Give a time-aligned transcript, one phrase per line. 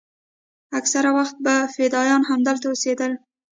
[0.79, 3.11] اکثره وخت به فدايان همدلته اوسېدل.